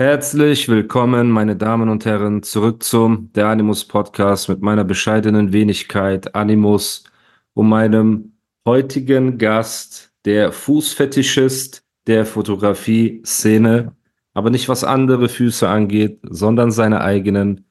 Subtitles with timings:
[0.00, 6.34] Herzlich willkommen, meine Damen und Herren, zurück zum Der Animus Podcast mit meiner bescheidenen Wenigkeit
[6.34, 7.04] Animus
[7.52, 8.32] und meinem
[8.64, 13.94] heutigen Gast, der Fußfetischist der Fotografie-Szene,
[14.32, 17.68] aber nicht was andere Füße angeht, sondern seine eigenen.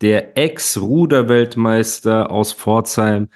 [0.00, 3.28] Der Ex-Ruderweltmeister aus Pforzheim,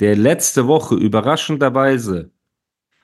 [0.00, 2.30] der letzte Woche überraschenderweise,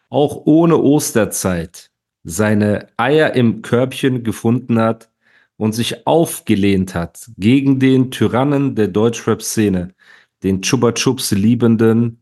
[0.09, 1.88] auch ohne Osterzeit,
[2.29, 5.11] seine Eier im Körbchen gefunden hat
[5.57, 9.95] und sich aufgelehnt hat gegen den Tyrannen der Deutschrap-Szene,
[10.43, 12.21] den Chuba Chups liebenden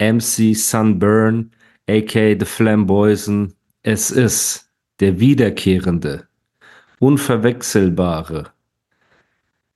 [0.00, 1.50] MC Sunburn,
[1.88, 3.54] aka The Flamboysen.
[3.82, 6.26] Es ist der wiederkehrende,
[6.98, 8.50] unverwechselbare,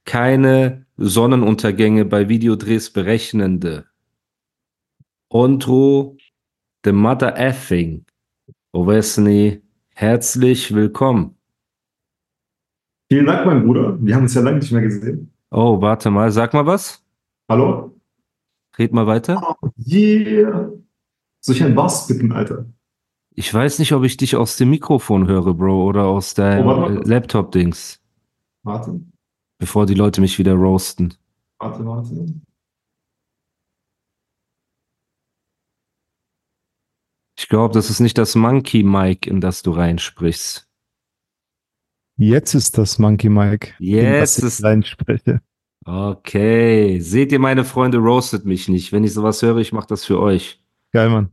[0.05, 3.85] keine Sonnenuntergänge bei Videodrehs berechnende,
[5.31, 6.17] Ontro,
[6.85, 8.07] the mother effing,
[8.73, 9.62] Ovesny,
[10.03, 11.35] herzlich willkommen.
[13.11, 13.99] Vielen Dank, mein Bruder.
[14.01, 15.33] Wir haben uns ja lange nicht mehr gesehen.
[15.51, 17.05] Oh, warte mal, sag mal was.
[17.51, 17.99] Hallo?
[18.79, 19.57] Red mal weiter.
[19.61, 20.71] Oh, yeah.
[21.41, 22.67] Soll ich ein Bass bitten, Alter?
[23.35, 26.77] Ich weiß nicht, ob ich dich aus dem Mikrofon höre, Bro, oder aus deinem Oh,
[26.77, 27.03] mal.
[27.05, 28.01] Laptop-Dings,
[28.63, 29.01] Warte,
[29.59, 31.15] bevor die Leute mich wieder roasten.
[31.59, 32.27] warte, warte.
[37.49, 40.69] Ich glaube, das ist nicht das Monkey Mic, in das du reinsprichst.
[42.19, 45.41] Jetzt ist das Monkey Mike, in das Jetzt ich ist- reinspreche.
[45.87, 47.01] Okay.
[47.01, 48.92] Seht ihr, meine Freunde, roastet mich nicht.
[48.92, 50.63] Wenn ich sowas höre, ich mache das für euch.
[50.92, 51.31] Geil, Mann.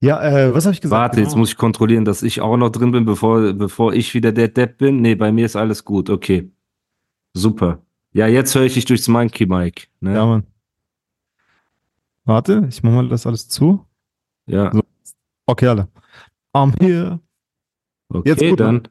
[0.00, 1.00] Ja, äh, was habe ich gesagt?
[1.00, 1.38] Warte, jetzt Genau.
[1.42, 4.78] muss ich kontrollieren, dass ich auch noch drin bin, bevor, bevor ich wieder der Depp
[4.78, 5.00] bin.
[5.02, 6.10] Nee, bei mir ist alles gut.
[6.10, 6.50] Okay.
[7.32, 7.80] Super.
[8.12, 9.86] Ja, jetzt höre ich dich durchs Monkey Mic.
[10.00, 10.14] Ne?
[10.14, 10.42] Ja, Mann.
[12.24, 13.86] Warte, ich mach mal das alles zu.
[14.46, 14.70] Ja.
[14.72, 14.80] So.
[15.46, 15.88] Okay, alle.
[16.54, 17.20] I'm here.
[18.08, 18.88] Okay, Jetzt gut, dann.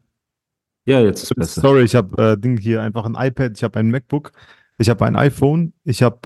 [0.85, 1.61] Ja, jetzt ist besser.
[1.61, 4.31] Sorry, ich habe äh, Ding hier einfach ein iPad, ich habe ein MacBook,
[4.77, 6.19] ich habe ein iPhone, ich habe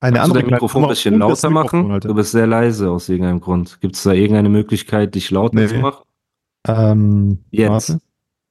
[0.00, 1.90] eine Kannst du andere dein Mikrofon ein bisschen lauter Mikrofon, machen?
[1.92, 2.08] Alter.
[2.08, 3.80] Du bist sehr leise aus irgendeinem Grund.
[3.80, 5.66] Gibt es da irgendeine Möglichkeit, dich lauter Nee.
[5.68, 6.04] zu machen?
[6.68, 7.70] Ähm, Jetzt.
[7.90, 8.00] Warte.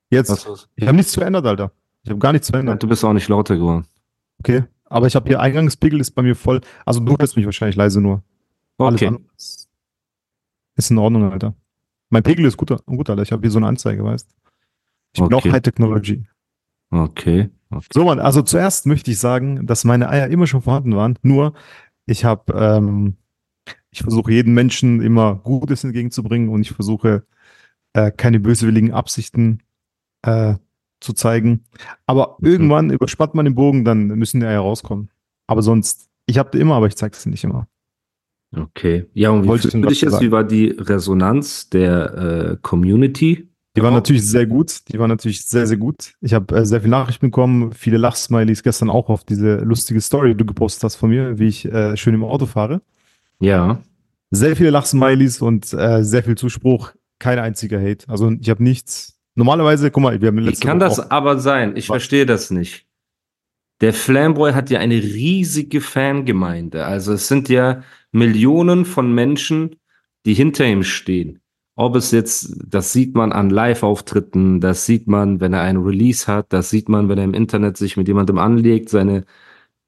[0.10, 0.70] Jetzt.
[0.76, 1.72] Ich habe nichts verändert, Alter.
[2.04, 2.84] Ich habe gar nichts verändert.
[2.84, 3.86] Du bist auch nicht lauter geworden.
[4.40, 4.64] Okay.
[4.86, 6.62] Aber ich habe hier Eingangspegel ist bei mir voll.
[6.86, 8.22] Also du hörst mich wahrscheinlich leise nur.
[8.78, 9.16] Alles Okay.
[9.38, 9.63] ist,
[10.76, 11.54] ist in Ordnung, Alter.
[12.10, 13.24] Mein Pegel ist gut, gut Alter.
[13.24, 14.30] Ich habe hier so eine Anzeige, weißt
[15.14, 15.52] Ich bin auch Okay.
[15.52, 16.24] High Technology.
[16.92, 17.50] Okay.
[17.72, 17.88] okay.
[17.92, 21.18] So, Mann, also zuerst möchte ich sagen, dass meine Eier immer schon vorhanden waren.
[21.24, 21.54] Nur,
[22.06, 23.16] ich habe, ähm,
[23.92, 27.24] ich versuche jedem Menschen immer Gutes entgegenzubringen und ich versuche
[27.94, 29.62] äh, keine böswilligen Absichten
[30.24, 30.56] äh,
[31.00, 31.64] zu zeigen.
[32.06, 32.48] Aber Mhm.
[32.48, 35.10] irgendwann überspannt man den Bogen, dann müssen die Eier rauskommen.
[35.48, 37.68] Aber sonst, ich habe die immer, aber ich zeige es nicht immer.
[38.56, 39.06] Okay.
[39.14, 40.22] Ja, und wie denn dich jetzt?
[40.22, 43.50] Wie war die Resonanz der äh, Community?
[43.76, 43.98] Die waren Ja.
[43.98, 44.82] natürlich sehr gut.
[44.90, 46.14] Die waren natürlich sehr, sehr gut.
[46.22, 50.30] Ich habe äh, sehr viele Nachrichten bekommen, viele Lachsmilies gestern auch auf diese lustige Story,
[50.30, 52.82] die du gepostet hast von mir, wie ich äh, schön im Auto fahre.
[53.40, 53.80] Ja.
[54.30, 56.94] Sehr viele Lachsmilies und äh, sehr viel Zuspruch.
[57.18, 58.08] Kein einziger Hate.
[58.08, 59.18] Also ich habe nichts.
[59.36, 61.76] Normalerweise, guck mal, wir haben Wie letzte kann Woche das aber sein?
[61.76, 62.86] Ich verstehe das nicht.
[63.82, 66.86] Der Flamboy hat ja eine riesige Fangemeinde.
[66.86, 67.82] Also es sind ja
[68.14, 69.76] Millionen von Menschen,
[70.26, 71.42] die hinter ihm stehen.
[71.76, 76.28] Ob es jetzt, das sieht man an Live-Auftritten, das sieht man, wenn er einen Release
[76.28, 79.26] hat, das sieht man, wenn er im Internet sich mit jemandem anlegt, seine,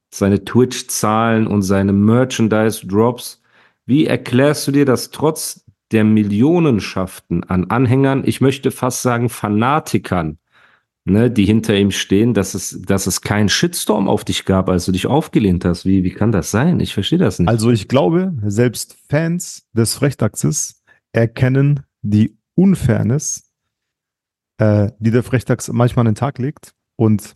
[0.10, 3.44] seine Twitch-Zahlen und seine Merchandise-Drops.
[3.86, 10.40] Wie erklärst du dir das trotz der Millionenschaften an Anhängern, ich möchte fast sagen Fanatikern,
[11.06, 14.86] ne, die hinter ihm stehen, dass es, dass es keinen Shitstorm auf dich gab, als
[14.86, 15.86] du dich aufgelehnt hast.
[15.86, 16.80] Wie, wie kann das sein?
[16.80, 17.48] Ich verstehe das nicht.
[17.48, 23.52] Also ich glaube, selbst Fans des Frechdachses erkennen die Unfairness,
[24.58, 26.74] äh, die der Frechdachs manchmal an den Tag legt.
[26.96, 27.36] Und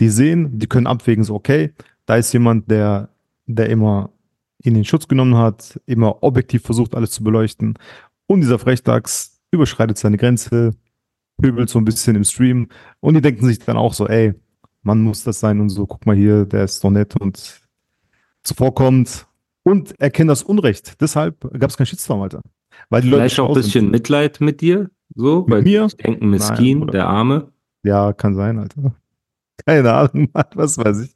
[0.00, 1.74] die sehen, die können abwägen, so, okay,
[2.06, 3.10] da ist jemand, der,
[3.46, 4.10] der immer
[4.62, 7.74] in den Schutz genommen hat, immer objektiv versucht, alles zu beleuchten.
[8.26, 10.72] Und dieser Frechdachs überschreitet seine Grenze,
[11.40, 12.68] pöbelt so ein bisschen im Stream.
[13.00, 14.34] Und die denken sich dann auch so, ey,
[14.82, 17.60] man muss das sein und so, guck mal hier, der ist doch nett und
[18.42, 19.26] zuvorkommt
[19.62, 21.00] und erkennen das Unrecht.
[21.00, 22.40] Deshalb gab es keinen Shitstorm, Alter.
[22.88, 23.64] Weil die Leute Vielleicht auch ein schlau sind.
[23.64, 25.86] bisschen Mitleid mit dir, So, Mit weil mir?
[25.86, 27.48] ich denke, Miskin, der Arme.
[27.82, 28.94] Ja, kann sein, Alter.
[29.66, 31.14] Keine Ahnung, Mann, was weiß ich.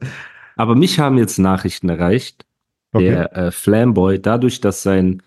[0.56, 2.44] Aber mich haben jetzt Nachrichten erreicht,
[2.92, 3.06] Okay.
[3.10, 5.20] der äh, Flamboy, dadurch, dass sein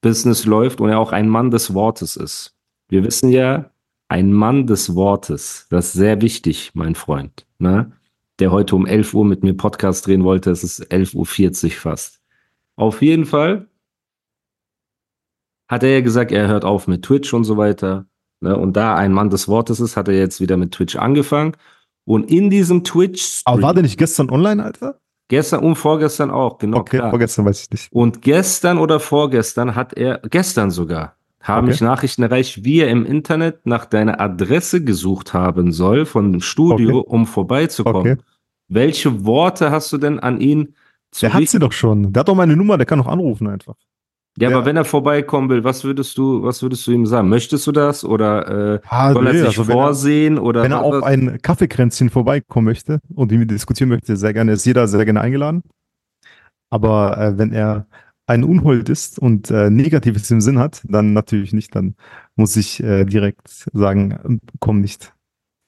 [0.00, 2.56] Business läuft und er auch ein Mann des Wortes ist.
[2.88, 3.70] Wir wissen ja,
[4.08, 7.92] ein Mann des Wortes, das ist sehr wichtig, mein Freund, ne?
[8.38, 12.20] der heute um 11 Uhr mit mir Podcast drehen wollte, es ist 11.40 Uhr fast.
[12.76, 13.68] Auf jeden Fall
[15.68, 18.06] hat er ja gesagt, er hört auf mit Twitch und so weiter.
[18.40, 18.56] Ne?
[18.56, 21.56] Und da ein Mann des Wortes ist, hat er jetzt wieder mit Twitch angefangen.
[22.04, 25.00] Und in diesem twitch Aber war der nicht gestern online, Alter?
[25.28, 27.10] gestern und vorgestern auch, genau okay, klar.
[27.10, 27.92] vorgestern weiß ich nicht.
[27.92, 31.72] Und gestern oder vorgestern hat er, gestern sogar, haben Okay.
[31.74, 36.40] mich Nachrichten erreicht, wie er im Internet nach deiner Adresse gesucht haben soll von dem
[36.40, 37.08] Studio, Okay.
[37.10, 38.12] um vorbeizukommen.
[38.14, 38.16] Okay.
[38.68, 40.74] Welche Worte hast du denn an ihn
[41.12, 42.12] zu Der hat sie doch schon.
[42.12, 43.74] Der hat doch meine Nummer, der kann doch anrufen einfach.
[44.36, 47.28] Ja, der- aber wenn er vorbeikommen will, was würdest du, was würdest du ihm sagen?
[47.28, 50.62] Möchtest du das oder äh, Ah, soll er nee, sich also wenn er- vorsehen oder
[50.64, 54.88] Wenn er auf ein Kaffeekränzchen vorbeikommen möchte und mit diskutieren möchte, sehr gerne, ist jeder
[54.88, 55.62] sehr gerne eingeladen.
[56.70, 57.86] Aber äh, wenn er
[58.26, 61.74] ein Unhold ist und äh, Negatives im Sinn hat, dann natürlich nicht.
[61.74, 61.94] Dann
[62.36, 65.14] muss ich äh, direkt sagen, komm nicht.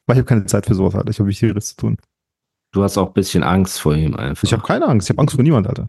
[0.07, 1.11] Weil ich habe keine Zeit für sowas, Alter.
[1.11, 1.97] Ich habe Wichtigeres zu tun.
[2.73, 4.45] du hast auch ein bisschen Angst vor ihm einfach.
[4.45, 5.07] Ich habe keine Angst.
[5.07, 5.89] Ich habe Angst vor niemand, Alter.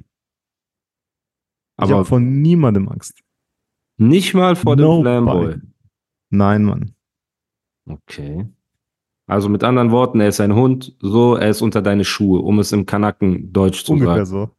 [1.79, 3.21] Ich aber habe vor niemandem Angst.
[3.97, 5.03] nicht mal vor dem Nobody.
[5.03, 5.55] Flamboy.
[6.31, 6.95] Nein, Mann.
[7.87, 8.49] Okay.
[9.27, 12.59] Also mit anderen Worten, er ist ein Hund, so, er ist unter deine Schuhe, um
[12.59, 14.47] es im Kanaken Deutsch zu Ungefähr sagen.
[14.47, 14.56] so.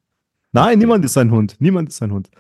[0.52, 1.56] Nein, niemand ist ein Hund.
[1.58, 2.30] Niemand ist ein Hund.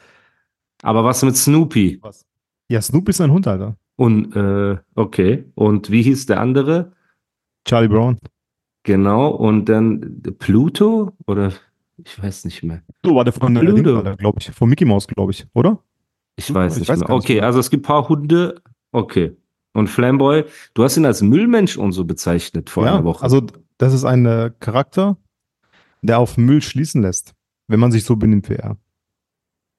[0.82, 1.98] Aber was mit Snoopy?
[2.02, 2.26] Was?
[2.68, 3.76] Ja, Snoopy ist ein Hund, Alter.
[3.96, 5.44] Und, äh, okay.
[5.54, 6.92] Und wie hieß der andere?
[7.66, 8.18] Charlie Brown.
[8.84, 9.28] Genau.
[9.30, 11.12] Und dann Pluto?
[11.26, 11.52] Oder
[12.02, 12.82] ich weiß nicht mehr.
[13.04, 14.02] So war der von der Pluto.
[14.16, 14.50] glaube ich.
[14.52, 15.82] Von Mickey Mouse, glaube ich, oder?
[16.36, 17.08] Ich weiß Ich nicht weiß mehr.
[17.08, 17.44] nicht Okay, mehr.
[17.44, 18.62] also es gibt ein paar Hunde.
[18.92, 19.36] Okay.
[19.74, 20.44] Und Flamboy,
[20.74, 23.22] du hast ihn als Müllmensch und so bezeichnet vor einer Woche.
[23.22, 23.42] Also,
[23.76, 25.16] das ist ein äh, Charakter,
[26.02, 27.34] der auf Müll schließen lässt,
[27.68, 28.76] wenn man sich so benimmt wie er.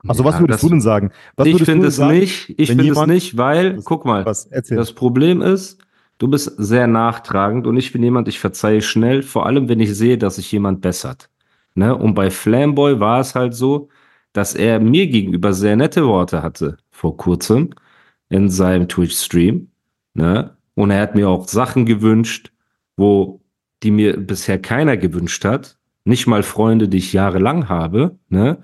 [0.08, 1.12] Also, was Ja, würdest das- du denn sagen?
[1.36, 2.54] Was ich finde es sagen, nicht.
[2.58, 4.50] Ich finde es nicht, weil, Das- guck mal, Was?
[4.50, 5.80] Das Problem ist,
[6.20, 9.94] du bist sehr nachtragend und ich bin jemand, ich verzeihe schnell, vor allem wenn ich
[9.96, 11.30] sehe, dass sich jemand bessert.
[11.76, 11.96] Ne?
[11.96, 13.90] Und bei Flamboy war es halt so,
[14.32, 17.72] dass er mir gegenüber sehr nette Worte hatte vor kurzem
[18.30, 19.70] in seinem Twitch-Stream.
[20.14, 20.56] Ne?
[20.76, 22.52] Und er hat mir auch Sachen gewünscht,
[22.96, 23.42] wo
[23.84, 25.78] die mir bisher keiner gewünscht hat.
[26.10, 28.18] Nicht mal Freunde, die ich jahrelang habe.
[28.30, 28.58] Ne?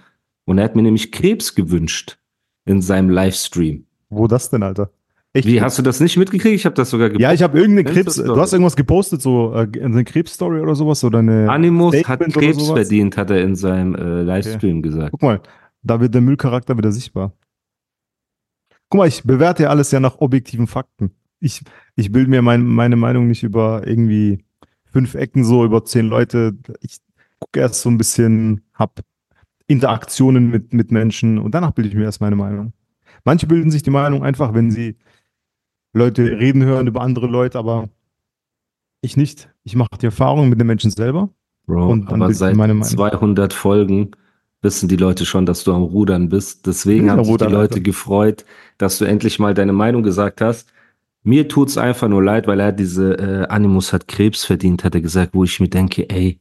[0.46, 2.18] Und er hat mir nämlich Krebs gewünscht
[2.66, 3.86] in seinem Livestream.
[4.10, 4.90] Wo das denn, Alter?
[5.32, 5.48] Echt?
[5.48, 6.56] Wie, hast du das nicht mitgekriegt?
[6.56, 8.16] Ich habe das sogar ja, ich habe irgendeine Krebs.
[8.16, 11.48] Du hast irgendwas gepostet, so äh, eine Krebsstory oder sowas oder eine.
[11.48, 15.12] Animus hat Statement oder Krebs verdient, hat er in seinem äh, Livestream gesagt.
[15.12, 15.42] Guck mal,
[15.84, 17.32] da wird der Müllcharakter wieder sichtbar.
[18.90, 21.12] Guck mal, ich bewerte ja alles ja nach objektiven Fakten.
[21.40, 21.62] Ich,
[21.96, 24.44] ich bilde mir mein, meine Meinung nicht über irgendwie
[24.86, 26.58] fünf Ecken so, über zehn Leute.
[26.80, 27.00] Ich
[27.40, 29.00] gucke erst so ein bisschen, hab
[29.68, 32.74] Interaktionen mit, mit Menschen und danach bilde ich mir erst meine Meinung.
[33.24, 34.96] Manche bilden sich die Meinung einfach, wenn sie
[35.94, 37.90] Leute reden hören über andere Leute, aber
[39.02, 39.50] ich nicht.
[39.64, 41.30] Ich mache die Erfahrung mit den Menschen selber.
[41.66, 42.88] Bro, Und dann aber seit meine Meinung.
[42.90, 44.12] 200 Folgen
[44.62, 46.66] wissen die Leute schon, dass du am Rudern bist.
[46.66, 47.80] Deswegen haben sich die Leute Alter.
[47.80, 48.46] gefreut,
[48.78, 50.72] dass du endlich mal deine Meinung gesagt hast.
[51.24, 55.02] Mir tut's einfach nur leid, weil er diese äh, Animus hat Krebs verdient, hat er
[55.02, 56.40] gesagt, wo ich mir denke, ey,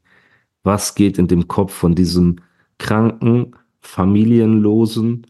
[0.64, 2.36] was geht in dem Kopf von diesem
[2.78, 5.26] kranken, familienlosen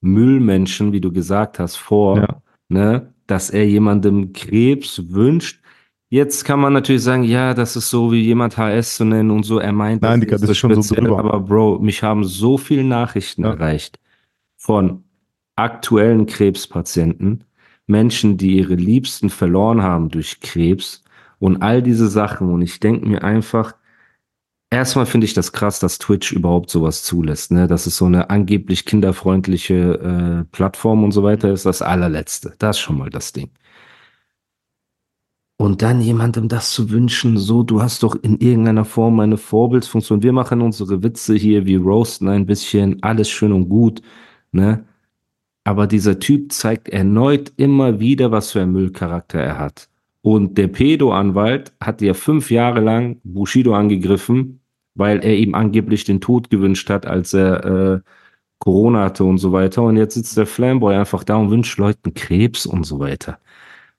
[0.00, 2.42] Müllmenschen, wie du gesagt hast, vor, Ja.
[2.68, 5.60] ne, dass er jemandem Krebs wünscht.
[6.10, 9.44] Jetzt kann man natürlich sagen, ja, das ist so wie jemand HS zu nennen und
[9.44, 9.58] so.
[9.60, 11.18] Er meint, Nein, Digga, das ist schon so speziell, drüber.
[11.20, 13.52] aber Bro, mich haben so viele Nachrichten Ja.
[13.52, 13.98] erreicht
[14.56, 15.04] von
[15.56, 17.44] aktuellen Krebspatienten,
[17.86, 21.02] Menschen, die ihre Liebsten verloren haben durch Krebs
[21.38, 22.50] und all diese Sachen.
[22.52, 23.74] Und ich denke mir einfach,
[24.72, 27.52] erstmal finde ich das krass, dass Twitch überhaupt sowas zulässt.
[27.52, 27.66] Ne?
[27.68, 32.54] Das ist so eine angeblich kinderfreundliche äh, Plattform und so weiter, ist das allerletzte.
[32.58, 33.50] Das ist schon mal das Ding.
[35.58, 40.22] Und dann jemandem das zu wünschen, so, du hast doch in irgendeiner Form eine Vorbildsfunktion.
[40.22, 44.02] Wir machen unsere Witze hier, wir roasten ein bisschen, alles schön und gut,
[44.50, 44.84] ne?
[45.64, 49.88] Aber dieser Typ zeigt erneut immer wieder, was für ein Müllcharakter er hat.
[50.22, 54.61] Und der Pedo-Anwalt hat ja fünf Jahre lang Bushido angegriffen,
[54.94, 58.00] weil er ihm angeblich den Tod gewünscht hat, als er äh,
[58.58, 59.82] Corona hatte und so weiter.
[59.82, 63.38] Und jetzt sitzt der Flamboy einfach da und wünscht Leuten Krebs und so weiter.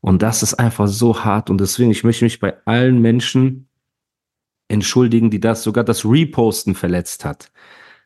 [0.02, 1.50] Und das ist einfach so hart.
[1.50, 3.68] Und deswegen, ich möchte mich bei allen Menschen
[4.68, 7.52] entschuldigen, die das sogar das Reposten verletzt hat.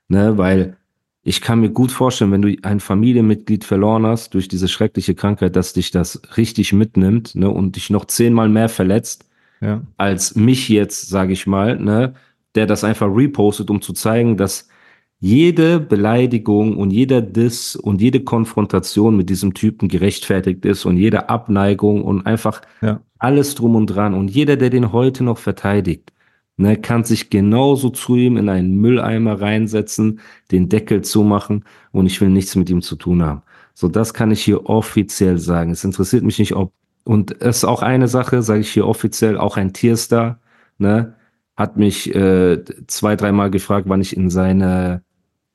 [0.10, 0.78] Ne, weil
[1.24, 5.56] ich kann mir gut vorstellen, wenn du ein Familienmitglied verloren hast durch diese schreckliche Krankheit,
[5.58, 9.26] dass dich das richtig mitnimmt ne, und dich noch zehnmal mehr verletzt
[9.60, 9.82] Ja.
[9.98, 12.14] als mich jetzt, sage ich mal, ne,
[12.58, 14.68] der das einfach repostet, um zu zeigen, dass
[15.20, 21.30] jede Beleidigung und jeder Diss und jede Konfrontation mit diesem Typen gerechtfertigt ist und jede
[21.30, 23.02] Abneigung und einfach Ja.
[23.20, 24.14] alles drum und dran.
[24.14, 26.12] Und jeder, der den heute noch verteidigt,
[26.58, 30.20] ne, kann sich genauso zu ihm in einen Mülleimer reinsetzen,
[30.52, 33.42] den Deckel zumachen und ich will nichts mit ihm zu tun haben.
[33.74, 35.72] So, das kann ich hier offiziell sagen.
[35.72, 36.72] Es interessiert mich nicht, ob,
[37.06, 40.40] und es ist auch eine Sache, sage ich hier offiziell, auch ein Tierstar,
[40.80, 41.16] ne,
[41.58, 45.02] hat mich äh, zwei, dreimal gefragt, wann ich in seine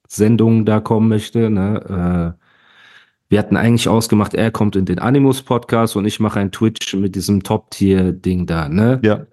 [0.09, 2.43] Sendung da kommen möchte, ne, äh,
[3.33, 7.15] wir hatten eigentlich ausgemacht, er kommt in den Animus-Podcast und ich mache ein Twitch mit
[7.15, 9.01] diesem Top-Tier-Ding da, ne?
[9.03, 9.27] Ja.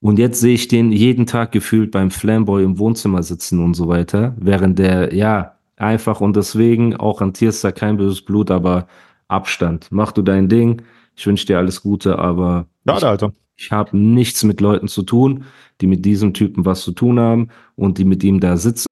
[0.00, 3.88] Und jetzt sehe ich den jeden Tag gefühlt beim Flamboy im Wohnzimmer sitzen und so
[3.88, 8.86] weiter, während der, ja, einfach und deswegen auch an Tierstar kein böses Blut, aber
[9.28, 9.88] Abstand.
[9.90, 10.82] Mach du dein Ding.
[11.16, 13.32] Ich wünsche dir alles Gute, aber Schade, Alter.
[13.56, 15.44] ich habe nichts mit Leuten zu tun,
[15.80, 18.88] die mit diesem Typen was zu tun haben und die mit ihm da sitzen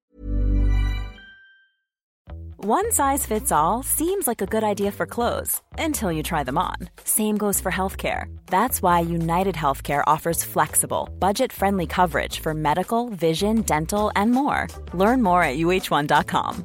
[2.59, 6.59] One size fits all seems like a good idea for clothes until you try them
[6.59, 6.91] on.
[7.05, 8.25] Same goes for healthcare.
[8.51, 14.67] That's why United Healthcare offers flexible, budget friendly coverage for medical, vision, dental, and more.
[14.95, 16.65] Learn more at uh1.com.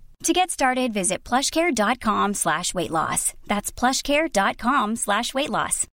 [0.23, 3.33] To get started, visit plushcare.com slash weight loss.
[3.47, 5.87] That's plushcare.com slash weight loss.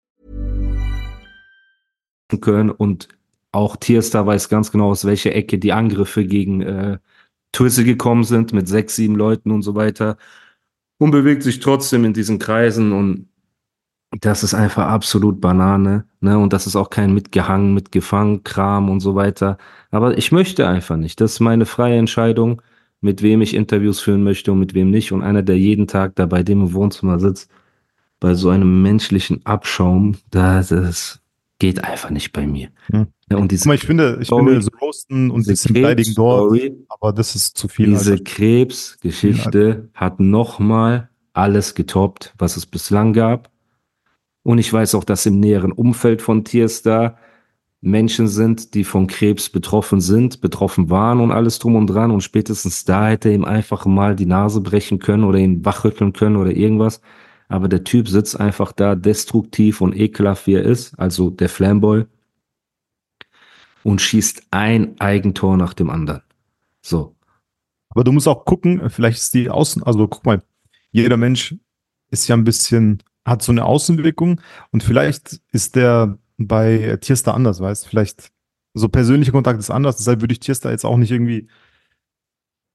[2.41, 3.07] können und
[3.53, 6.97] auch Tierstar weiß ganz genau, aus welcher Ecke die Angriffe gegen äh,
[7.53, 10.17] Twizzle gekommen sind mit sechs, sieben Leuten und so weiter
[10.97, 13.29] und bewegt sich trotzdem in diesen Kreisen und
[14.19, 16.37] das ist einfach absolut Banane, ne?
[16.37, 19.57] Und das ist auch kein mitgehangen, mitgefangen Kram und so weiter.
[19.91, 21.19] Aber ich möchte einfach nicht.
[21.21, 22.61] Das ist meine freie Entscheidung,
[23.07, 25.13] mit wem ich Interviews führen möchte und mit wem nicht.
[25.13, 27.49] Und einer, der jeden Tag da bei dem im Wohnzimmer sitzt,
[28.19, 31.21] bei so einem menschlichen Abschaum, da das
[31.57, 32.67] geht einfach nicht bei mir.
[32.91, 33.07] Hm.
[33.29, 36.59] Ja, und diese mal, ich finde, ich Story- finde so roasten und bisschen beleidigen dort,
[36.89, 37.87] aber das ist zu viel.
[37.91, 38.17] diese.
[38.17, 43.49] Krebsgeschichte hat nochmal alles getoppt, was es bislang gab.
[44.43, 47.17] Und ich weiß auch, dass im näheren Umfeld von Tierstar
[47.87, 52.11] Menschen sind, die von Krebs betroffen sind, betroffen waren und alles drum und dran.
[52.11, 56.35] Und spätestens da hätte ihm einfach mal die Nase brechen können oder ihn wachrütteln können
[56.35, 57.01] oder irgendwas.
[57.49, 62.05] Aber der Typ sitzt einfach da, destruktiv und ekelhaft wie er ist, also der Flamboy,
[63.83, 66.21] und schießt ein Eigentor nach dem anderen.
[66.81, 67.15] So.
[67.89, 70.43] Aber du musst auch gucken, vielleicht ist die Außen, also guck mal,
[70.91, 71.55] jeder Mensch
[72.11, 74.41] ist ja ein bisschen, hat so eine Außenwirkung
[74.71, 77.89] und vielleicht ist der bei Tierstar anders, weißt du?
[77.89, 78.31] Vielleicht
[78.73, 81.47] so persönlicher Kontakt ist anders, deshalb würde ich Tierstar jetzt auch nicht irgendwie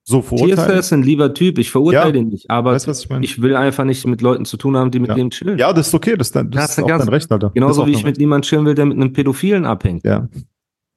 [0.04, 0.78] so Tierstar verurteilen.
[0.81, 2.12] ist ein lieber Typ, ich verurteile Ja.
[2.12, 3.25] den nicht, aber Weißt ich meine?
[3.25, 5.14] ich will einfach nicht mit Leuten zu tun haben, die mit Ja.
[5.14, 5.59] dem chillen.
[5.59, 7.47] Ja, das ist okay, das, das Hast ist du auch ganz- dein Recht, Alter.
[7.49, 10.04] Das Genauso wie ich mit niemandem chillen will, der mit einem Pädophilen abhängt.
[10.04, 10.28] Ja,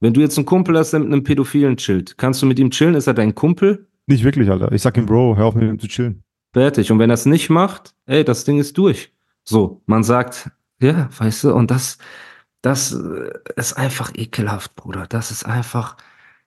[0.02, 2.70] Wenn du jetzt einen Kumpel hast, der mit einem Pädophilen chillt, kannst du mit ihm
[2.72, 2.96] chillen?
[2.96, 3.88] Ist er dein Kumpel?
[4.08, 4.72] nicht wirklich, Alter.
[4.72, 6.22] Ich sag ihm, Bro, hör auf mit ihm zu chillen.
[6.54, 6.92] Fertig.
[6.92, 9.12] Und wenn er es nicht macht, ey, das Ding ist durch.
[9.44, 11.98] So, man sagt, ja, weißt du, und das,
[12.66, 15.06] das äh, ist einfach ekelhaft, Bruder.
[15.08, 15.98] Das ist einfach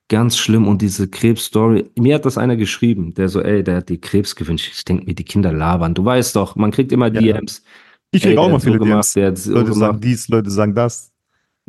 [0.08, 0.66] ganz schlimm.
[0.66, 4.34] Und diese Krebsstory, mir hat das einer geschrieben, der so, ey, der hat die Krebs
[4.34, 4.70] gewünscht.
[4.75, 5.94] Ich denke mir, die Kinder labern.
[5.94, 7.20] Du weißt doch, man kriegt immer Ja.
[7.20, 7.62] DMs.
[8.10, 9.44] Ich Ey, krieg auch mal hat so viele gemacht, DMs.
[9.44, 11.12] so Leute sagen dies, Leute sagen das.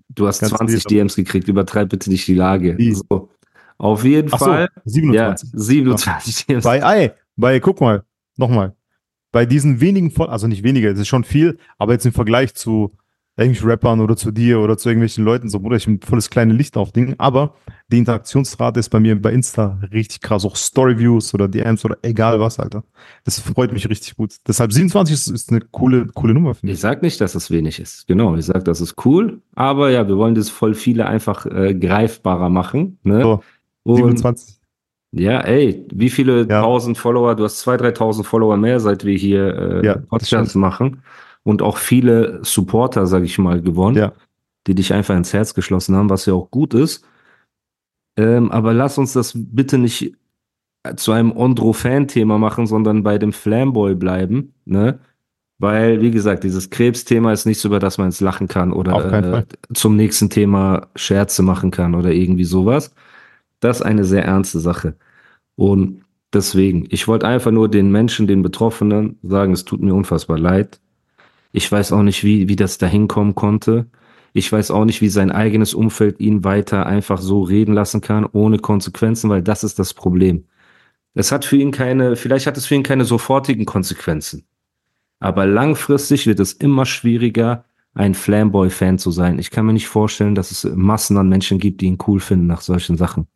[0.08, 0.92] Du hast Ganz 20 wild.
[0.92, 2.76] DMs gekriegt, übertreib bitte nicht die Lage.
[3.10, 3.30] So.
[3.78, 4.70] Auf jeden Ach so, Fall.
[4.86, 5.50] 27.
[5.52, 6.64] Ja, 27 DMs.
[6.64, 8.04] Bei, ey, bei, guck mal,
[8.38, 8.74] nochmal.
[9.32, 12.94] Bei diesen wenigen, also nicht weniger, es ist schon viel, aber jetzt im Vergleich zu
[13.40, 16.54] irgendwelchen Rappern oder zu dir oder zu irgendwelchen Leuten, so, Bruder, ich bin volles kleine
[16.54, 17.56] Licht auf Dingen, aber
[17.92, 22.40] die Interaktionsrate ist bei mir bei Insta richtig krass, auch Storyviews oder DMs oder egal
[22.40, 22.84] was, Alter.
[23.24, 24.36] Das freut mich richtig gut.
[24.48, 26.82] Deshalb 27 ist, ist eine coole, coole Nummer, finde Ich ich.
[26.82, 28.08] sag nicht, dass es wenig ist.
[28.08, 29.42] Genau, ich sag, das ist cool.
[29.56, 33.00] Aber ja, wir wollen das voll viele einfach äh, greifbarer machen.
[33.04, 33.22] Ne?
[33.22, 33.42] So,
[33.84, 34.56] Und 27.
[35.14, 36.62] ja, ey, wie viele Ja.
[36.62, 37.36] tausend Follower?
[37.36, 41.02] Du hast 2.000, 3.000 Follower mehr, seit wir hier äh, Ja, Podcasts machen.
[41.44, 44.14] Und auch viele Supporter, sag ich mal, gewonnen, Ja.
[44.68, 47.06] die dich einfach ins Herz geschlossen haben, was ja auch gut ist.
[48.18, 50.14] Ähm, aber lass uns das bitte nicht
[50.96, 54.54] zu einem Ondro-Fan-Thema machen, sondern bei dem Flamboy bleiben.
[54.66, 55.00] Ne?
[55.58, 59.46] Weil, wie gesagt, dieses Krebsthema ist nichts, über das man jetzt lachen kann oder äh,
[59.74, 62.94] zum nächsten Thema Scherze machen kann oder irgendwie sowas.
[63.60, 64.96] Das ist eine sehr ernste Sache.
[65.56, 66.04] Und
[66.34, 70.80] deswegen, ich wollte einfach nur den Menschen, den Betroffenen sagen, es tut mir unfassbar leid.
[71.52, 73.88] Ich weiß auch nicht, wie, wie das da hinkommen konnte.
[74.34, 78.26] Ich weiß auch nicht, wie sein eigenes Umfeld ihn weiter einfach so reden lassen kann,
[78.26, 80.46] ohne Konsequenzen, weil das ist das Problem.
[81.16, 84.46] Es hat für ihn keine, vielleicht hat es für ihn keine sofortigen Konsequenzen.
[85.20, 89.40] Aber langfristig wird es immer schwieriger, ein Flamboy-Fan zu sein.
[89.40, 92.48] Ich kann mir nicht vorstellen, dass es Massen an Menschen gibt, die ihn cool finden
[92.48, 93.28] nach solchen Sachen.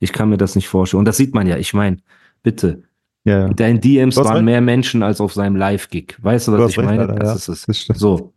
[0.00, 0.98] Ich kann mir das nicht vorstellen.
[1.00, 1.56] Und das sieht man ja.
[1.56, 1.98] Ich meine,
[2.42, 2.82] bitte,
[3.24, 3.46] Ja, ja.
[3.46, 4.44] in deinen DMs waren recht.
[4.44, 6.16] mehr Menschen als auf seinem Live-Gig.
[6.20, 7.02] Weißt du, was Du ich recht, meine?
[7.02, 7.52] Alter, das ja.
[7.52, 7.86] ist es.
[7.86, 7.98] Das.
[7.98, 8.32] So.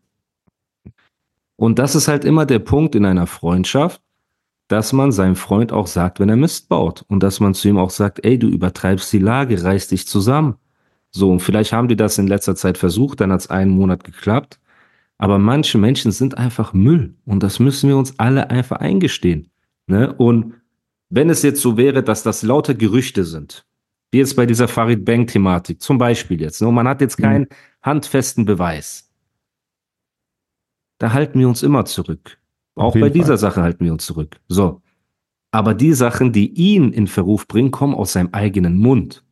[1.55, 4.01] Und das ist halt immer der Punkt in einer Freundschaft,
[4.67, 7.03] dass man seinem Freund auch sagt, wenn er Mist baut.
[7.07, 10.55] Und dass man zu ihm auch sagt, ey, du übertreibst die Lage, reiß dich zusammen.
[11.11, 14.03] So, und vielleicht haben die das in letzter Zeit versucht, dann hat es einen Monat
[14.03, 14.59] geklappt.
[15.17, 17.15] Aber manche Menschen sind einfach Müll.
[17.25, 19.49] Und das müssen wir uns alle einfach eingestehen.
[19.87, 20.13] Ne?
[20.13, 20.55] Und
[21.09, 23.65] wenn es jetzt so wäre, dass das lauter Gerüchte sind,
[24.15, 26.69] wie jetzt bei dieser Farid Bang-Thematik, zum Beispiel jetzt, ne?
[26.69, 27.47] und man hat jetzt keinen
[27.81, 29.11] handfesten Beweis,
[30.99, 32.37] da halten wir uns immer zurück.
[32.75, 33.37] Auch bei dieser Fall.
[33.37, 34.37] Sache halten wir uns zurück.
[34.47, 34.81] So.
[35.51, 39.25] Aber die Sachen, die ihn in Verruf bringen, kommen aus seinem eigenen Mund.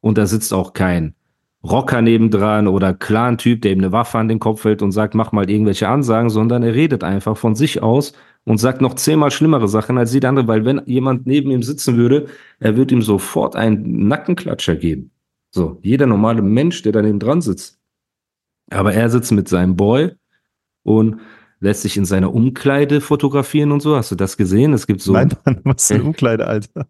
[0.00, 1.14] Und da sitzt auch kein
[1.62, 5.32] Rocker nebendran oder Clan-Typ, der ihm eine Waffe an den Kopf hält und sagt, mach
[5.32, 8.14] mal irgendwelche Ansagen, sondern er redet einfach von sich aus
[8.46, 11.96] und sagt noch zehnmal schlimmere Sachen als jeder andere, weil wenn jemand neben ihm sitzen
[11.96, 12.28] würde,
[12.60, 15.10] er wird ihm sofort einen Nackenklatscher geben.
[15.50, 17.78] So, jeder normale Mensch, der daneben dran sitzt.
[18.70, 20.12] Aber er sitzt mit seinem Boy
[20.84, 21.20] und
[21.58, 23.96] lässt sich in seiner Umkleide fotografieren und so.
[23.96, 24.72] Hast du das gesehen?
[24.72, 25.12] Es gibt so.
[25.12, 26.88] Nein, Mann, was für eine Umkleide, Alter.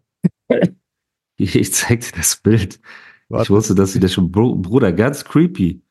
[1.37, 2.75] Ich zeig dir das Bild.
[2.75, 2.81] Ich
[3.29, 3.49] Warte.
[3.49, 5.81] wusste, dass sie das schon, Bruder, ganz creepy.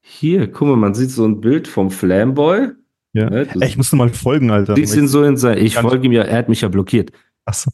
[0.00, 2.72] Hier, guck mal, man sieht so ein Bild vom Flamboy.
[3.14, 3.30] Ja.
[3.30, 4.74] Ne, Ey, ich musste mal folgen, Alter.
[4.74, 7.12] siehst ihn so in sein, ich folge ihm ja, er hat mich ja blockiert.
[7.46, 7.70] Achso,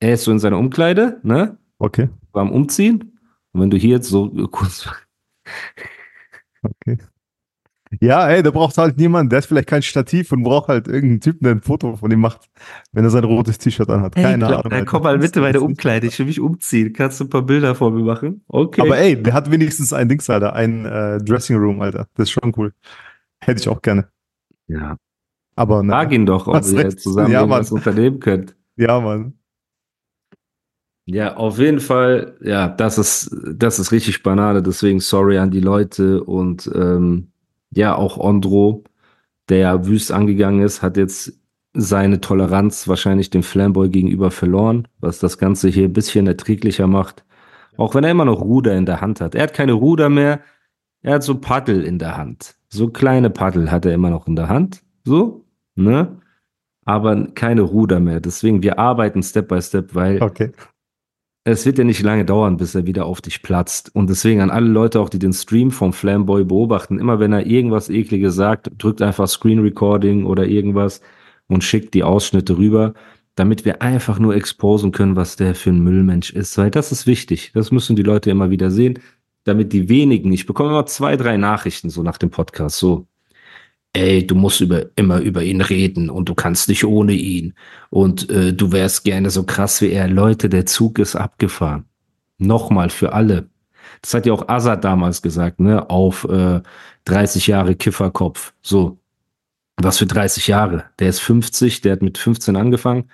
[0.00, 2.08] Er ist so in seiner Umkleide, ne, okay.
[2.32, 3.18] beim Umziehen.
[3.52, 4.88] Und wenn du hier jetzt so kurz,
[6.62, 6.98] Okay.
[8.00, 11.20] Ja, ey, der braucht halt niemanden, der ist vielleicht kein Stativ und braucht halt irgendeinen
[11.20, 12.48] Typen, der ein Foto von ihm macht,
[12.92, 14.14] wenn er sein rotes T-Shirt anhat.
[14.14, 14.72] Keine Hey, Ahnung.
[14.72, 14.84] Alter.
[14.86, 16.94] komm mal bitte bei der Umkleide, ich will mich umziehen.
[16.94, 18.42] Kannst du ein paar Bilder vor mir machen?
[18.48, 18.80] Okay.
[18.80, 22.06] Aber ey, der hat wenigstens ein Dings, Alter, ein äh, Dressing Room, Alter.
[22.14, 22.72] Das ist schon cool.
[23.40, 24.08] Hätte ich auch gerne.
[24.68, 24.96] Ja,
[25.56, 25.92] Aber ne.
[25.92, 27.66] frag ihn doch, ob ihr zusammen Ja, Mann.
[27.70, 28.56] unternehmen könnt.
[28.76, 29.34] Ja, Mann.
[31.04, 35.60] Ja, auf jeden Fall, ja, das ist, das ist richtig Banane, deswegen sorry an die
[35.60, 37.32] Leute und ähm,
[37.74, 38.84] ja, auch Ondro,
[39.48, 41.32] der ja wüst angegangen ist, hat jetzt
[41.74, 47.24] seine Toleranz wahrscheinlich dem Flamboy gegenüber verloren, was das Ganze hier ein bisschen erträglicher macht.
[47.76, 49.34] Auch wenn er immer noch Ruder in der Hand hat.
[49.34, 50.40] Er hat keine Ruder mehr,
[51.02, 52.54] er hat so Paddel in der Hand.
[52.72, 56.16] So kleine Paddel hat er immer noch in der Hand, so, ne?
[56.84, 58.18] Aber keine Ruder mehr.
[58.20, 60.50] Deswegen, wir arbeiten Step by Step, weil Okay.
[61.44, 63.94] es wird ja nicht lange dauern, bis er wieder auf dich platzt.
[63.94, 67.46] Und deswegen an alle Leute auch, die den Stream vom Flamboy beobachten, immer wenn er
[67.46, 71.02] irgendwas Ekliges sagt, drückt einfach Screen Recording oder irgendwas
[71.46, 72.94] und schickt die Ausschnitte rüber,
[73.34, 76.56] damit wir einfach nur exposen können, was der für ein Müllmensch ist.
[76.58, 77.52] Weil das ist wichtig.
[77.54, 78.98] Das müssen die Leute immer wieder sehen,
[79.44, 83.06] damit die wenigen, ich bekomme immer zwei, drei Nachrichten so nach dem Podcast, so,
[83.92, 87.54] ey, du musst über, immer über ihn reden und du kannst nicht ohne ihn
[87.90, 90.08] und äh, du wärst gerne so krass wie er.
[90.08, 91.84] Leute, der Zug ist abgefahren.
[92.38, 93.50] Nochmal für alle.
[94.00, 96.60] Das hat ja auch Azad damals gesagt, ne, auf äh,
[97.04, 98.54] 30 Jahre Kifferkopf.
[98.62, 98.98] So,
[99.76, 100.84] was für 30 Jahre?
[100.98, 103.10] Der ist 50, der hat mit 15 angefangen,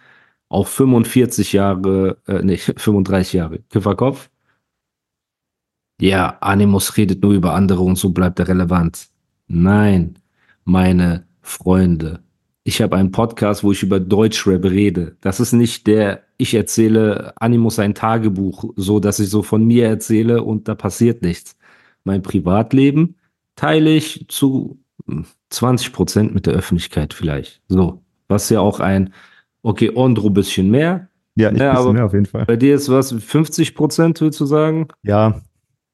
[0.49, 4.31] auf 45 Jahre, äh, nee, 35 Jahre Kifferkopf.
[6.01, 9.09] Ja, Animus redet nur über andere und so bleibt er relevant.
[9.49, 10.15] Nein,
[10.65, 12.21] meine Freunde.
[12.63, 15.17] Ich habe einen Podcast, wo ich über Deutschrap rede.
[15.23, 19.87] Das ist nicht der, ich erzähle Animus ein Tagebuch, so dass ich so von mir
[19.87, 21.57] erzähle und da passiert nichts.
[22.05, 23.17] Mein Privatleben
[23.57, 27.61] teile ich zu hm, 20 Prozent mit der Öffentlichkeit vielleicht.
[27.69, 29.13] So, was ja auch ein,
[29.63, 31.09] okay, Ondro bisschen mehr.
[31.35, 32.45] Ja, ich Ja, bisschen aber- mehr auf jeden Fall.
[32.45, 34.89] Bei dir ist was 50 Prozent, willst du sagen?
[35.03, 35.41] Ja.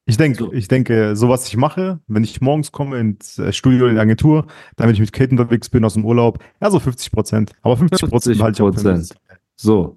[0.06, 0.52] Ich denke, So.
[0.52, 4.00] ich denke, so was ich mache, wenn ich morgens komme ins äh, Studio in die
[4.00, 7.52] Agentur, dann wenn ich mit Kate unterwegs bin aus dem Urlaub, ja, so 50 Prozent.
[7.62, 9.08] Aber 50 Prozent 50 halte ich auch mich.
[9.56, 9.96] So,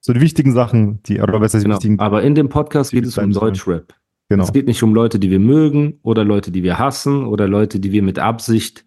[0.00, 1.76] So die wichtigen Sachen, die, oder besser die genau.
[1.76, 3.32] wichtigen, Aber in dem Podcast geht es um.
[3.32, 3.94] Deutschrap.
[4.28, 4.44] genau.
[4.44, 7.80] Es geht nicht um Leute, die wir mögen oder Leute, die wir hassen oder Leute,
[7.80, 8.84] die wir mit Absicht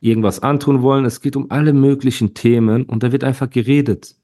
[0.00, 1.04] irgendwas antun wollen.
[1.04, 4.16] Es geht um alle möglichen Themen und da wird einfach geredet.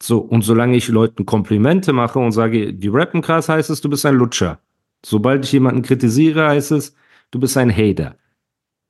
[0.00, 3.88] So, und solange ich Leuten Komplimente mache und sage, die rappen krass, heißt es, du
[3.88, 4.60] bist ein Lutscher.
[5.08, 6.92] Sobald ich jemanden kritisiere, heißt es,
[7.30, 8.16] du bist ein Hater.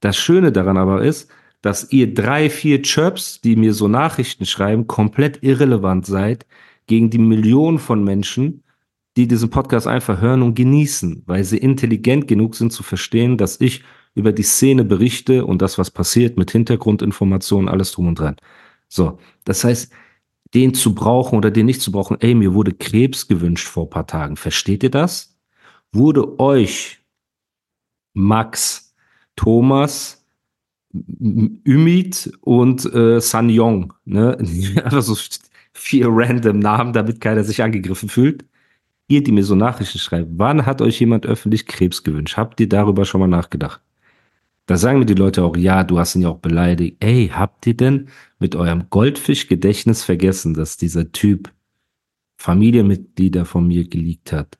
[0.00, 4.86] Das Schöne daran aber ist, dass ihr drei, vier Chirps, die mir so Nachrichten schreiben,
[4.86, 6.46] komplett irrelevant seid
[6.86, 8.64] gegen die Millionen von Menschen,
[9.18, 13.60] die diesen Podcast einfach hören und genießen, weil sie intelligent genug sind zu verstehen, dass
[13.60, 18.36] ich über die Szene berichte und das, was passiert, mit Hintergrundinformationen, alles drum und dran.
[18.88, 19.92] So, das heißt,
[20.54, 24.06] den zu brauchen oder den nicht zu brauchen, ey, mir wurde Krebs gewünscht vor paar
[24.06, 24.36] Tagen.
[24.36, 25.35] Versteht ihr das?
[25.92, 26.98] Wurde euch
[28.14, 28.94] Max,
[29.36, 30.24] Thomas,
[31.66, 34.36] Ümit und äh, San Yong, ne?
[34.38, 35.16] Einfach so
[35.72, 38.44] vier random Namen, damit keiner sich angegriffen fühlt.
[39.08, 42.36] Ihr, die mir so Nachrichten schreibt, wann hat euch jemand öffentlich Krebs gewünscht?
[42.36, 43.80] Habt ihr darüber schon mal nachgedacht?
[44.66, 46.96] Da sagen mir die Leute auch, ja, du hast ihn ja auch beleidigt.
[46.98, 48.08] Ey, habt ihr denn
[48.40, 51.52] mit eurem Goldfischgedächtnis vergessen, dass dieser Typ
[52.38, 54.58] Familienmitglieder von mir geleakt hat?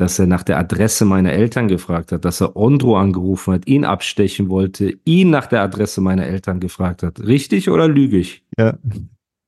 [0.00, 3.84] Dass er nach der Adresse meiner Eltern gefragt hat, dass er Ondro angerufen hat, ihn
[3.84, 7.20] abstechen wollte, ihn nach der Adresse meiner Eltern gefragt hat.
[7.20, 8.42] Richtig oder lüge ich?
[8.56, 8.78] Ja.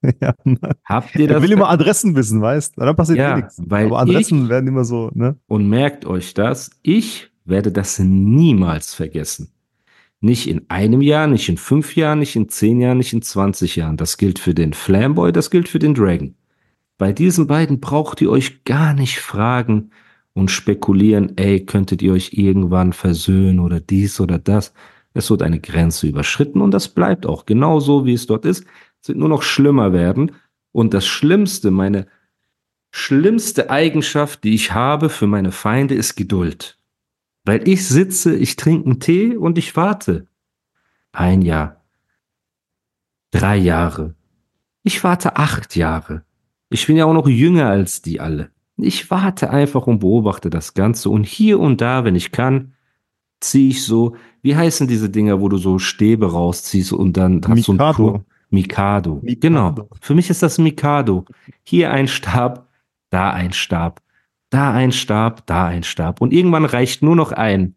[0.20, 0.34] ja.
[0.84, 1.36] Habt ihr das?
[1.38, 2.82] Er will immer Adressen wissen, weißt du?
[2.84, 3.58] Dann passiert Ja, eh nichts.
[3.58, 5.36] Aber Adressen ich- werden immer so, ne?
[5.46, 9.52] Und merkt euch das, ich werde das niemals vergessen.
[10.20, 13.76] Nicht in einem Jahr, nicht in fünf Jahren, nicht in zehn Jahren, nicht in 20
[13.76, 13.96] Jahren.
[13.96, 16.34] Das gilt für den Flamboy, das gilt für den Dragon.
[16.98, 19.92] Bei diesen beiden braucht ihr euch gar nicht fragen
[20.34, 24.72] und spekulieren, ey, könntet ihr euch irgendwann versöhnen oder dies oder das.
[25.14, 28.64] Es wird eine Grenze überschritten und das bleibt auch genauso, wie es dort ist.
[29.02, 30.32] Es wird nur noch schlimmer werden.
[30.72, 32.06] Und das Schlimmste, meine
[32.90, 36.78] schlimmste Eigenschaft, die ich habe für meine Feinde, ist Geduld.
[37.44, 40.26] Weil ich sitze, ich trinke einen Tee und ich warte.
[41.10, 41.84] Ein Jahr.
[43.32, 44.14] Drei Jahre.
[44.82, 46.24] Ich warte acht Jahre.
[46.70, 48.51] Ich bin ja auch noch jünger als die alle.
[48.76, 51.10] Ich warte einfach und beobachte das Ganze.
[51.10, 52.74] Und hier und da, wenn ich kann,
[53.40, 57.68] ziehe ich so, wie heißen diese Dinger, wo du so Stäbe rausziehst und dann hast
[57.68, 57.94] du ein Mikado.
[57.94, 59.20] Pro- Mikado.
[59.22, 59.40] Mikado.
[59.40, 59.88] Genau.
[60.00, 61.24] Für mich ist das Mikado.
[61.62, 62.68] Hier ein Stab,
[63.10, 64.02] da ein Stab,
[64.50, 66.20] da ein Stab, da ein Stab.
[66.20, 67.74] Und irgendwann reicht nur noch ein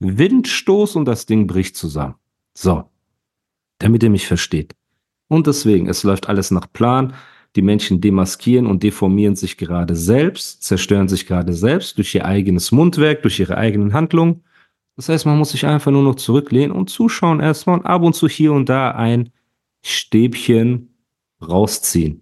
[0.00, 2.14] Windstoß und das Ding bricht zusammen.
[2.54, 2.84] So.
[3.78, 4.74] Damit ihr mich versteht.
[5.28, 7.14] Und deswegen, es läuft alles nach Plan.
[7.56, 12.72] Die Menschen demaskieren und deformieren sich gerade selbst, zerstören sich gerade selbst durch ihr eigenes
[12.72, 14.44] Mundwerk, durch ihre eigenen Handlungen.
[14.96, 18.14] Das heißt, man muss sich einfach nur noch zurücklehnen und zuschauen erstmal und ab und
[18.14, 19.30] zu hier und da ein
[19.82, 20.94] Stäbchen
[21.40, 22.20] rausziehen.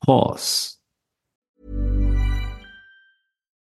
[0.00, 0.78] Pause.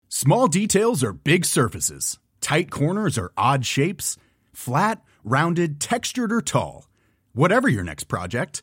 [0.08, 2.18] Small details are big surfaces.
[2.40, 4.18] Tight corners are odd shapes.
[4.52, 6.86] Flat, rounded, textured, or tall.
[7.34, 8.62] Whatever your next project,